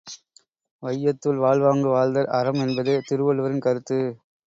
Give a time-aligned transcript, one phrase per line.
[0.83, 3.99] வையத்துள் வாழ்வாங்கு வாழ்தல் அறம் என்பது திருவள்ளுவரின் கருத்து.